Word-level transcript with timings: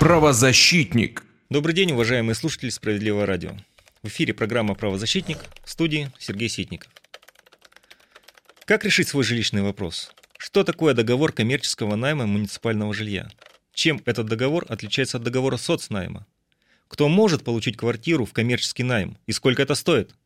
Правозащитник. 0.00 1.24
Добрый 1.50 1.72
день, 1.72 1.92
уважаемые 1.92 2.34
слушатели 2.34 2.70
Справедливого 2.70 3.24
радио. 3.24 3.52
В 4.02 4.08
эфире 4.08 4.34
программа 4.34 4.74
«Правозащитник» 4.74 5.38
в 5.64 5.70
студии 5.70 6.10
Сергей 6.18 6.48
Ситников. 6.48 6.90
Как 8.64 8.84
решить 8.84 9.06
свой 9.06 9.22
жилищный 9.22 9.62
вопрос? 9.62 10.10
Что 10.36 10.64
такое 10.64 10.94
договор 10.94 11.30
коммерческого 11.32 11.94
найма 11.94 12.26
муниципального 12.26 12.92
жилья? 12.92 13.30
Чем 13.72 14.02
этот 14.04 14.26
договор 14.26 14.66
отличается 14.68 15.18
от 15.18 15.22
договора 15.22 15.56
соцнайма? 15.56 16.26
Кто 16.88 17.08
может 17.08 17.44
получить 17.44 17.76
квартиру 17.76 18.24
в 18.24 18.32
коммерческий 18.32 18.82
найм 18.82 19.16
и 19.26 19.32
сколько 19.32 19.62
это 19.62 19.76
стоит? 19.76 20.16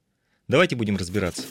Давайте 0.49 0.77
будем 0.77 0.97
разбираться. 0.97 1.43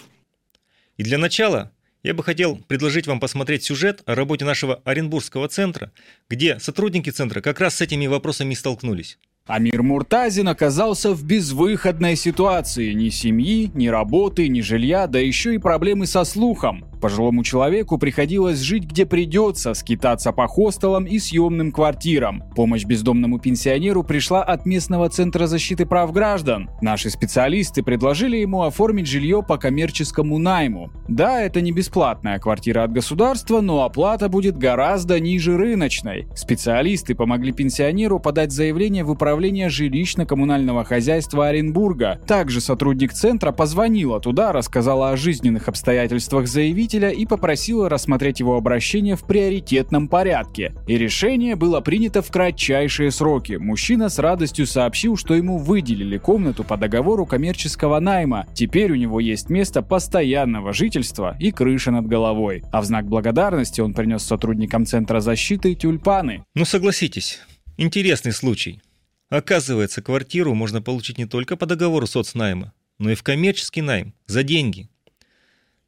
И 0.97 1.03
для 1.03 1.19
начала 1.19 1.71
я 2.03 2.13
бы 2.13 2.23
хотел 2.23 2.57
предложить 2.67 3.07
вам 3.07 3.19
посмотреть 3.19 3.63
сюжет 3.63 4.03
о 4.05 4.15
работе 4.15 4.45
нашего 4.45 4.81
Оренбургского 4.83 5.47
центра, 5.47 5.91
где 6.29 6.59
сотрудники 6.59 7.09
центра 7.09 7.41
как 7.41 7.59
раз 7.59 7.75
с 7.75 7.81
этими 7.81 8.07
вопросами 8.07 8.53
столкнулись. 8.53 9.17
Амир 9.45 9.83
Муртазин 9.83 10.47
оказался 10.47 11.13
в 11.13 11.25
безвыходной 11.25 12.15
ситуации. 12.15 12.93
Ни 12.93 13.09
семьи, 13.09 13.69
ни 13.73 13.87
работы, 13.87 14.47
ни 14.47 14.61
жилья, 14.61 15.05
да 15.07 15.19
еще 15.19 15.55
и 15.55 15.57
проблемы 15.57 16.05
со 16.05 16.23
слухом. 16.23 16.85
Пожилому 17.03 17.43
человеку 17.43 17.97
приходилось 17.97 18.59
жить 18.59 18.85
где 18.85 19.05
придется, 19.05 19.73
скитаться 19.73 20.31
по 20.31 20.47
хостелам 20.47 21.03
и 21.03 21.19
съемным 21.19 21.73
квартирам. 21.73 22.43
Помощь 22.55 22.85
бездомному 22.85 23.39
пенсионеру 23.39 24.03
пришла 24.03 24.41
от 24.41 24.65
местного 24.65 25.09
центра 25.09 25.45
защиты 25.45 25.85
прав 25.85 26.13
граждан. 26.13 26.69
Наши 26.81 27.09
специалисты 27.09 27.83
предложили 27.83 28.37
ему 28.37 28.61
оформить 28.61 29.07
жилье 29.07 29.43
по 29.45 29.57
коммерческому 29.57 30.37
найму. 30.37 30.91
Да, 31.09 31.41
это 31.41 31.59
не 31.59 31.73
бесплатная 31.73 32.39
квартира 32.39 32.83
от 32.83 32.93
государства, 32.93 33.59
но 33.59 33.83
оплата 33.83 34.29
будет 34.29 34.57
гораздо 34.57 35.19
ниже 35.19 35.57
рыночной. 35.57 36.27
Специалисты 36.35 37.15
помогли 37.15 37.51
пенсионеру 37.51 38.21
подать 38.21 38.53
заявление 38.53 39.03
в 39.03 39.11
управление 39.11 39.67
жилищно-коммунального 39.67 40.85
хозяйства 40.85 41.47
Оренбурга. 41.47 42.21
Также 42.25 42.61
сотрудник 42.61 43.11
центра 43.11 43.51
позвонила 43.51 44.21
туда, 44.21 44.53
рассказала 44.53 45.09
о 45.09 45.17
жизненных 45.17 45.67
обстоятельствах 45.67 46.47
заявителя 46.47 46.92
заявителя 46.93 47.09
и 47.09 47.25
попросила 47.25 47.89
рассмотреть 47.89 48.39
его 48.39 48.55
обращение 48.55 49.15
в 49.15 49.23
приоритетном 49.23 50.07
порядке. 50.07 50.73
И 50.87 50.97
решение 50.97 51.55
было 51.55 51.81
принято 51.81 52.21
в 52.21 52.31
кратчайшие 52.31 53.11
сроки. 53.11 53.53
Мужчина 53.53 54.09
с 54.09 54.19
радостью 54.19 54.67
сообщил, 54.67 55.17
что 55.17 55.33
ему 55.33 55.57
выделили 55.57 56.17
комнату 56.17 56.63
по 56.63 56.77
договору 56.77 57.25
коммерческого 57.25 57.99
найма. 57.99 58.45
Теперь 58.53 58.91
у 58.91 58.95
него 58.95 59.19
есть 59.19 59.49
место 59.49 59.81
постоянного 59.81 60.73
жительства 60.73 61.35
и 61.39 61.51
крыша 61.51 61.91
над 61.91 62.07
головой. 62.07 62.63
А 62.71 62.81
в 62.81 62.85
знак 62.85 63.05
благодарности 63.05 63.81
он 63.81 63.93
принес 63.93 64.23
сотрудникам 64.23 64.85
Центра 64.85 65.19
защиты 65.19 65.75
тюльпаны. 65.75 66.43
Ну 66.55 66.65
согласитесь, 66.65 67.39
интересный 67.77 68.31
случай. 68.31 68.81
Оказывается, 69.29 70.01
квартиру 70.01 70.53
можно 70.53 70.81
получить 70.81 71.17
не 71.17 71.25
только 71.25 71.57
по 71.57 71.65
договору 71.65 72.05
соцнайма, 72.05 72.71
но 72.99 73.09
и 73.09 73.15
в 73.15 73.23
коммерческий 73.23 73.81
найм, 73.81 74.13
за 74.27 74.43
деньги. 74.43 74.89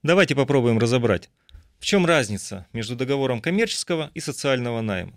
Давайте 0.05 0.35
попробуем 0.35 0.77
разобрать, 0.77 1.31
в 1.79 1.83
чем 1.83 2.05
разница 2.05 2.67
между 2.73 2.95
договором 2.95 3.41
коммерческого 3.41 4.11
и 4.13 4.19
социального 4.19 4.81
найма. 4.81 5.15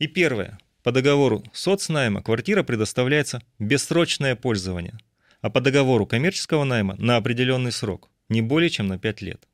И 0.00 0.08
первое. 0.08 0.58
По 0.82 0.90
договору 0.90 1.44
соцнайма 1.52 2.20
квартира 2.20 2.64
предоставляется 2.64 3.40
бессрочное 3.60 4.34
пользование, 4.34 4.98
а 5.40 5.50
по 5.50 5.60
договору 5.60 6.04
коммерческого 6.04 6.64
найма 6.64 6.96
на 6.96 7.14
определенный 7.14 7.70
срок, 7.70 8.10
не 8.28 8.42
более 8.42 8.70
чем 8.70 8.88
на 8.88 8.98
5 8.98 9.22
лет. 9.22 9.46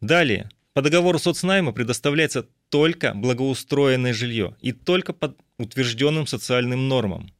Далее. 0.00 0.50
По 0.72 0.82
договору 0.82 1.20
соцнайма 1.20 1.70
предоставляется 1.70 2.48
только 2.70 3.14
благоустроенное 3.14 4.12
жилье 4.12 4.56
и 4.60 4.72
только 4.72 5.12
под 5.12 5.38
утвержденным 5.58 6.26
социальным 6.26 6.88
нормам. 6.88 7.30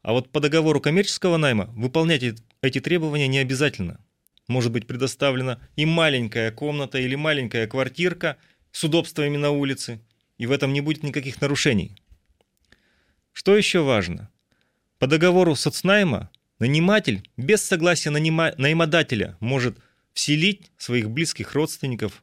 А 0.00 0.12
вот 0.12 0.30
по 0.30 0.40
договору 0.40 0.80
коммерческого 0.80 1.36
найма 1.36 1.66
выполнять 1.76 2.24
эти 2.62 2.80
требования 2.80 3.28
не 3.28 3.36
обязательно– 3.36 4.00
может 4.48 4.72
быть 4.72 4.86
предоставлена 4.86 5.60
и 5.76 5.86
маленькая 5.86 6.50
комната 6.50 6.98
или 6.98 7.14
маленькая 7.14 7.66
квартирка 7.66 8.36
с 8.70 8.84
удобствами 8.84 9.36
на 9.36 9.50
улице, 9.50 10.00
и 10.38 10.46
в 10.46 10.52
этом 10.52 10.72
не 10.72 10.80
будет 10.80 11.02
никаких 11.02 11.40
нарушений. 11.40 11.96
Что 13.32 13.56
еще 13.56 13.82
важно? 13.82 14.30
По 14.98 15.06
договору 15.06 15.54
соцнайма 15.56 16.30
наниматель 16.58 17.28
без 17.36 17.62
согласия 17.62 18.10
нанима... 18.10 18.52
наимодателя 18.56 19.36
может 19.40 19.78
вселить 20.12 20.70
своих 20.76 21.10
близких 21.10 21.54
родственников, 21.54 22.22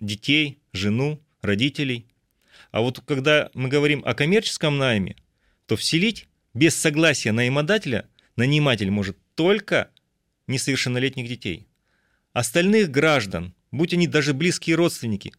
детей, 0.00 0.58
жену, 0.72 1.22
родителей. 1.42 2.06
А 2.70 2.80
вот 2.80 3.00
когда 3.00 3.50
мы 3.54 3.68
говорим 3.68 4.02
о 4.04 4.14
коммерческом 4.14 4.78
найме, 4.78 5.16
то 5.66 5.76
вселить 5.76 6.28
без 6.54 6.74
согласия 6.74 7.32
наимодателя 7.32 8.08
наниматель 8.36 8.90
может 8.90 9.16
только 9.34 9.90
несовершеннолетних 10.48 11.28
детей. 11.28 11.68
Остальных 12.32 12.90
граждан, 12.90 13.54
будь 13.70 13.94
они 13.94 14.06
даже 14.06 14.34
близкие 14.34 14.76
родственники, 14.76 15.32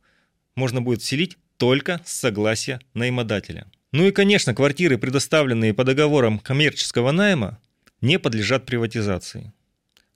можно 0.55 0.81
будет 0.81 1.01
вселить 1.01 1.37
только 1.57 2.01
с 2.05 2.13
согласия 2.13 2.79
наимодателя. 2.93 3.67
Ну 3.91 4.05
и, 4.05 4.11
конечно, 4.11 4.53
квартиры, 4.53 4.97
предоставленные 4.97 5.73
по 5.73 5.83
договорам 5.83 6.39
коммерческого 6.39 7.11
найма, 7.11 7.59
не 8.01 8.19
подлежат 8.19 8.65
приватизации. 8.65 9.51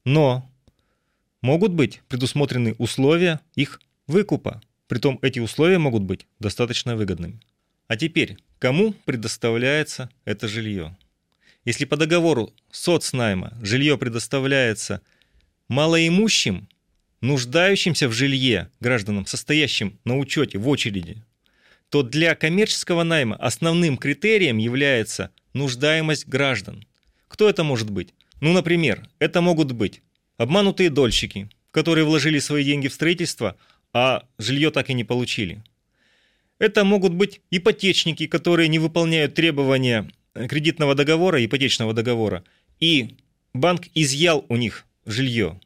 Но 0.05 0.49
могут 1.41 1.73
быть 1.73 2.01
предусмотрены 2.07 2.75
условия 2.77 3.41
их 3.55 3.81
выкупа. 4.07 4.61
Притом 4.87 5.19
эти 5.21 5.39
условия 5.39 5.79
могут 5.79 6.03
быть 6.03 6.27
достаточно 6.39 6.95
выгодными. 6.95 7.39
А 7.87 7.97
теперь, 7.97 8.37
кому 8.59 8.93
предоставляется 9.05 10.09
это 10.25 10.47
жилье? 10.47 10.95
Если 11.65 11.85
по 11.85 11.95
договору 11.95 12.53
соцнайма 12.71 13.57
жилье 13.61 13.97
предоставляется 13.97 15.01
малоимущим, 15.69 16.67
нуждающимся 17.21 18.09
в 18.09 18.11
жилье 18.11 18.69
гражданам, 18.81 19.25
состоящим 19.25 19.97
на 20.03 20.17
учете 20.17 20.57
в 20.57 20.67
очереди, 20.67 21.23
то 21.89 22.03
для 22.03 22.35
коммерческого 22.35 23.03
найма 23.03 23.35
основным 23.37 23.97
критерием 23.97 24.57
является 24.57 25.31
нуждаемость 25.53 26.27
граждан. 26.27 26.85
Кто 27.29 27.47
это 27.47 27.63
может 27.63 27.89
быть? 27.89 28.13
Ну, 28.41 28.51
например, 28.51 29.07
это 29.19 29.39
могут 29.39 29.71
быть 29.71 30.01
обманутые 30.37 30.89
дольщики, 30.89 31.49
которые 31.71 32.03
вложили 32.03 32.39
свои 32.39 32.65
деньги 32.65 32.89
в 32.89 32.93
строительство, 32.93 33.55
а 33.93 34.27
жилье 34.37 34.69
так 34.69 34.89
и 34.89 34.93
не 34.93 35.05
получили. 35.05 35.63
Это 36.59 36.83
могут 36.83 37.13
быть 37.13 37.41
ипотечники, 37.51 38.27
которые 38.27 38.67
не 38.67 38.79
выполняют 38.79 39.33
требования 39.33 40.09
кредитного 40.33 40.95
договора, 40.95 41.43
ипотечного 41.43 41.93
договора, 41.93 42.43
и 42.79 43.17
банк 43.53 43.87
изъял 43.93 44.45
у 44.49 44.55
них 44.55 44.85
жилье. 45.05 45.59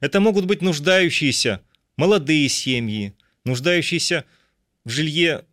Это 0.00 0.20
могут 0.20 0.46
быть 0.46 0.62
нуждающиеся 0.62 1.60
молодые 1.96 2.48
семьи, 2.48 3.14
нуждающиеся 3.44 4.24
в 4.84 4.90
жилье 4.90 5.44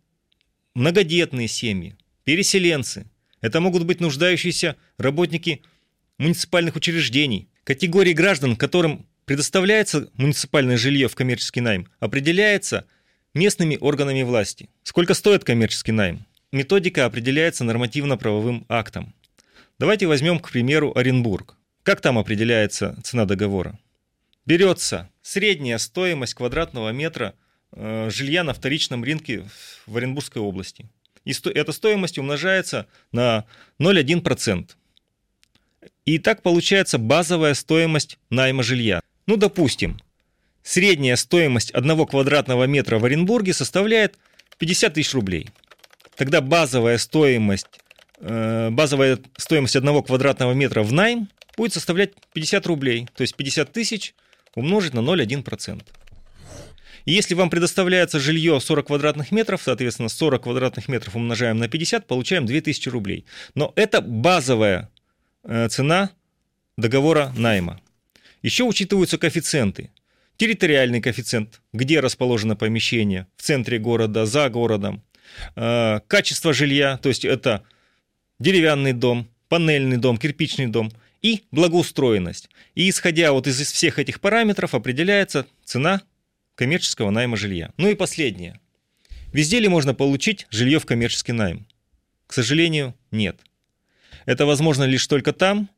многодетные 0.74 1.48
семьи, 1.48 1.96
переселенцы. 2.24 3.06
Это 3.40 3.60
могут 3.60 3.84
быть 3.84 4.00
нуждающиеся 4.00 4.76
работники 4.98 5.62
муниципальных 6.18 6.76
учреждений. 6.76 7.48
Категории 7.64 8.12
граждан, 8.12 8.56
которым 8.56 9.06
предоставляется 9.24 10.10
муниципальное 10.14 10.76
жилье 10.76 11.08
в 11.08 11.14
коммерческий 11.14 11.60
найм, 11.60 11.88
определяется 12.00 12.86
местными 13.34 13.78
органами 13.80 14.22
власти. 14.22 14.68
Сколько 14.82 15.14
стоит 15.14 15.44
коммерческий 15.44 15.92
найм? 15.92 16.26
Методика 16.52 17.06
определяется 17.06 17.64
нормативно-правовым 17.64 18.64
актом. 18.68 19.14
Давайте 19.78 20.06
возьмем, 20.06 20.38
к 20.38 20.50
примеру, 20.50 20.92
Оренбург. 20.96 21.56
Как 21.82 22.00
там 22.00 22.18
определяется 22.18 22.98
цена 23.02 23.24
договора? 23.24 23.78
Берется 24.44 25.08
средняя 25.22 25.78
стоимость 25.78 26.34
квадратного 26.34 26.90
метра 26.90 27.34
э, 27.72 28.10
жилья 28.10 28.44
на 28.44 28.52
вторичном 28.52 29.04
рынке 29.04 29.44
в 29.86 29.96
Оренбургской 29.96 30.42
области. 30.42 30.86
И 31.24 31.32
сто, 31.32 31.50
эта 31.50 31.72
стоимость 31.72 32.18
умножается 32.18 32.86
на 33.12 33.44
0,1%. 33.78 34.70
И 36.04 36.18
так 36.18 36.42
получается 36.42 36.98
базовая 36.98 37.54
стоимость 37.54 38.18
найма 38.28 38.62
жилья. 38.62 39.00
Ну, 39.26 39.36
допустим, 39.36 40.00
средняя 40.62 41.16
стоимость 41.16 41.70
одного 41.70 42.06
квадратного 42.06 42.64
метра 42.64 42.98
в 42.98 43.04
Оренбурге 43.04 43.54
составляет 43.54 44.18
50 44.58 44.94
тысяч 44.94 45.14
рублей– 45.14 45.48
тогда 46.20 46.42
базовая 46.42 46.98
стоимость, 46.98 47.80
э, 48.18 48.68
базовая 48.70 49.18
стоимость 49.38 49.74
одного 49.74 50.02
квадратного 50.02 50.52
метра 50.52 50.82
в 50.82 50.92
найм 50.92 51.30
будет 51.56 51.72
составлять 51.72 52.10
50 52.34 52.66
рублей, 52.66 53.08
то 53.16 53.22
есть 53.22 53.34
50 53.36 53.72
тысяч 53.72 54.14
умножить 54.54 54.92
на 54.92 55.00
0,1%. 55.00 55.82
И 57.06 57.12
если 57.12 57.32
вам 57.32 57.48
предоставляется 57.48 58.20
жилье 58.20 58.60
40 58.60 58.88
квадратных 58.88 59.32
метров, 59.32 59.62
соответственно, 59.64 60.10
40 60.10 60.42
квадратных 60.42 60.88
метров 60.88 61.16
умножаем 61.16 61.56
на 61.56 61.68
50, 61.68 62.06
получаем 62.06 62.44
2000 62.44 62.90
рублей. 62.90 63.24
Но 63.54 63.72
это 63.74 64.02
базовая 64.02 64.90
э, 65.44 65.70
цена 65.70 66.10
договора 66.76 67.32
найма. 67.34 67.80
Еще 68.42 68.64
учитываются 68.64 69.16
коэффициенты. 69.16 69.90
территориальный 70.36 71.00
коэффициент, 71.00 71.62
где 71.72 72.00
расположено 72.00 72.56
помещение, 72.56 73.26
в 73.38 73.42
центре 73.42 73.78
города, 73.78 74.26
за 74.26 74.50
городом, 74.50 75.02
качество 75.54 76.52
жилья, 76.52 76.98
то 76.98 77.08
есть 77.08 77.24
это 77.24 77.64
деревянный 78.38 78.92
дом, 78.92 79.28
панельный 79.48 79.96
дом, 79.96 80.16
кирпичный 80.16 80.66
дом 80.66 80.90
и 81.22 81.44
благоустроенность. 81.50 82.48
И 82.74 82.88
исходя 82.88 83.32
вот 83.32 83.46
из 83.46 83.60
всех 83.60 83.98
этих 83.98 84.20
параметров 84.20 84.74
определяется 84.74 85.46
цена 85.64 86.02
коммерческого 86.54 87.10
найма 87.10 87.36
жилья. 87.36 87.72
Ну 87.76 87.88
и 87.88 87.94
последнее. 87.94 88.60
Везде 89.32 89.60
ли 89.60 89.68
можно 89.68 89.94
получить 89.94 90.46
жилье 90.50 90.78
в 90.78 90.86
коммерческий 90.86 91.32
найм? 91.32 91.66
К 92.26 92.32
сожалению, 92.32 92.94
нет. 93.10 93.40
Это 94.26 94.46
возможно 94.46 94.84
лишь 94.84 95.06
только 95.06 95.32
там, 95.32 95.68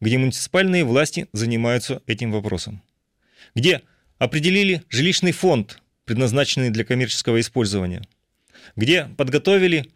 где 0.00 0.18
муниципальные 0.18 0.84
власти 0.84 1.28
занимаются 1.32 2.02
этим 2.06 2.32
вопросом. 2.32 2.82
Где 3.54 3.82
определили 4.18 4.82
жилищный 4.88 5.32
фонд, 5.32 5.80
предназначенный 6.04 6.70
для 6.70 6.84
коммерческого 6.84 7.40
использования. 7.40 8.02
Где 8.76 9.04
подготовили 9.16 9.86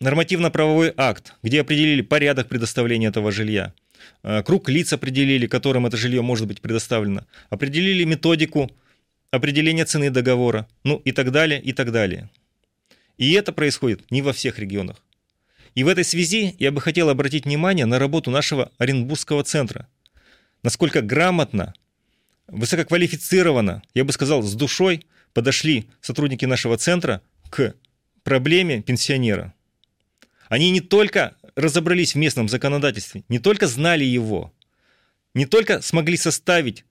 нормативно-правовой 0.00 0.92
акт, 0.96 1.34
где 1.42 1.60
определили 1.60 2.02
порядок 2.02 2.48
предоставления 2.48 3.08
этого 3.08 3.32
жилья, 3.32 3.72
э, 4.22 4.42
круг 4.42 4.68
лиц 4.68 4.92
определили, 4.92 5.46
которым 5.46 5.86
это 5.86 5.96
жилье 5.96 6.22
может 6.22 6.46
быть 6.46 6.60
предоставлено, 6.60 7.26
определили 7.50 8.04
методику 8.04 8.70
определения 9.30 9.84
цены 9.84 10.10
договора, 10.10 10.68
ну 10.84 10.96
и 11.04 11.12
так 11.12 11.30
далее, 11.30 11.60
и 11.60 11.72
так 11.72 11.92
далее. 11.92 12.30
И 13.16 13.32
это 13.32 13.52
происходит 13.52 14.10
не 14.10 14.22
во 14.22 14.32
всех 14.32 14.58
регионах. 14.58 15.02
И 15.74 15.84
в 15.84 15.88
этой 15.88 16.04
связи 16.04 16.54
я 16.58 16.72
бы 16.72 16.80
хотел 16.80 17.08
обратить 17.08 17.44
внимание 17.44 17.86
на 17.86 17.98
работу 17.98 18.30
нашего 18.30 18.70
Оренбургского 18.78 19.44
центра. 19.44 19.88
Насколько 20.62 21.02
грамотно, 21.02 21.74
высококвалифицированно, 22.48 23.82
я 23.94 24.04
бы 24.04 24.12
сказал, 24.12 24.42
с 24.42 24.54
душой 24.54 25.06
подошли 25.34 25.88
сотрудники 26.00 26.46
нашего 26.46 26.78
центра 26.78 27.22
к 27.50 27.74
проблеме 28.22 28.82
пенсионера. 28.82 29.54
Они 30.48 30.70
не 30.70 30.80
только 30.80 31.36
разобрались 31.56 32.14
в 32.14 32.18
местном 32.18 32.48
законодательстве, 32.48 33.24
не 33.28 33.38
только 33.38 33.66
знали 33.66 34.04
его, 34.04 34.52
не 35.34 35.46
только 35.46 35.82
смогли 35.82 36.16
составить 36.16 36.84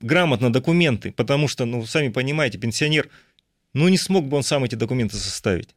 грамотно 0.00 0.52
документы, 0.52 1.12
потому 1.12 1.48
что, 1.48 1.64
ну, 1.64 1.84
сами 1.86 2.08
понимаете, 2.08 2.58
пенсионер, 2.58 3.08
ну, 3.72 3.88
не 3.88 3.98
смог 3.98 4.26
бы 4.26 4.36
он 4.36 4.42
сам 4.42 4.64
эти 4.64 4.74
документы 4.74 5.16
составить. 5.16 5.74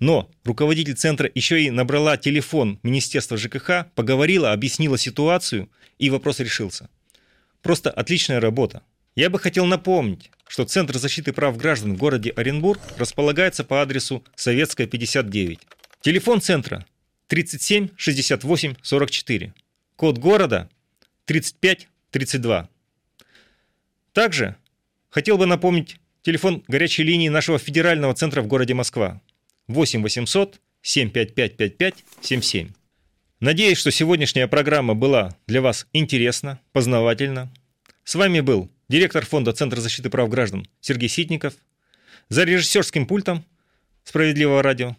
Но 0.00 0.30
руководитель 0.44 0.94
центра 0.94 1.30
еще 1.34 1.62
и 1.62 1.70
набрала 1.70 2.16
телефон 2.16 2.80
Министерства 2.82 3.36
ЖКХ, 3.36 3.86
поговорила, 3.94 4.52
объяснила 4.52 4.98
ситуацию, 4.98 5.70
и 5.98 6.10
вопрос 6.10 6.40
решился. 6.40 6.88
Просто 7.62 7.90
отличная 7.90 8.40
работа. 8.40 8.82
Я 9.16 9.30
бы 9.30 9.38
хотел 9.38 9.64
напомнить, 9.66 10.30
что 10.48 10.64
Центр 10.64 10.98
защиты 10.98 11.32
прав 11.32 11.56
граждан 11.56 11.94
в 11.94 11.98
городе 11.98 12.30
Оренбург 12.30 12.80
располагается 12.98 13.62
по 13.62 13.80
адресу 13.80 14.24
Советская, 14.34 14.88
59. 14.88 15.60
Телефон 16.00 16.40
центра 16.40 16.84
37 17.28 17.90
68 17.96 18.74
44. 18.82 19.54
Код 19.94 20.18
города 20.18 20.68
35 21.26 21.88
32. 22.10 22.68
Также 24.12 24.56
хотел 25.10 25.38
бы 25.38 25.46
напомнить 25.46 25.96
телефон 26.22 26.64
горячей 26.66 27.04
линии 27.04 27.28
нашего 27.28 27.58
федерального 27.58 28.14
центра 28.14 28.42
в 28.42 28.48
городе 28.48 28.74
Москва 28.74 29.22
8 29.68 30.02
800 30.02 30.60
755 30.82 31.56
5577. 31.56 32.70
Надеюсь, 33.38 33.78
что 33.78 33.92
сегодняшняя 33.92 34.48
программа 34.48 34.94
была 34.94 35.36
для 35.46 35.62
вас 35.62 35.86
интересна, 35.92 36.60
познавательна. 36.72 37.52
С 38.02 38.16
вами 38.16 38.40
был 38.40 38.70
директор 38.88 39.24
фонда 39.24 39.52
Центра 39.52 39.80
защиты 39.80 40.10
прав 40.10 40.28
граждан 40.28 40.66
Сергей 40.80 41.08
Ситников. 41.08 41.54
За 42.28 42.44
режиссерским 42.44 43.06
пультом 43.06 43.44
«Справедливого 44.04 44.62
радио» 44.62 44.96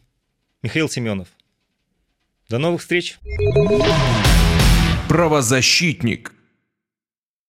Михаил 0.61 0.89
Семенов. 0.89 1.27
До 2.49 2.57
новых 2.57 2.81
встреч. 2.81 3.17
Правозащитник. 5.07 6.33